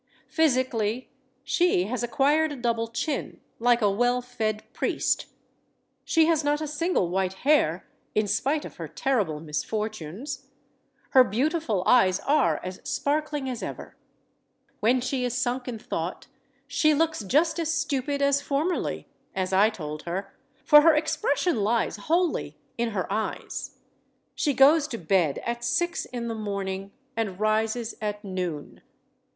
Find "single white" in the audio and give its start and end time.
6.65-7.33